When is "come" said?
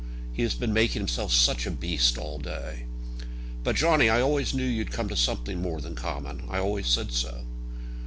4.91-5.07